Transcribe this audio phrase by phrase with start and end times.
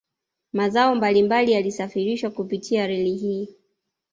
[0.53, 3.55] Mazao mbali mbali yalisafirishwa kupitia reli hii